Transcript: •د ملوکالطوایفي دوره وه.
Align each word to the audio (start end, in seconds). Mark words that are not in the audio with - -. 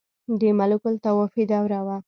•د 0.39 0.41
ملوکالطوایفي 0.59 1.43
دوره 1.53 1.79
وه. 1.85 1.97